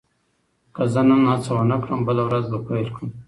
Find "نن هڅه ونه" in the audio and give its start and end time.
1.07-1.77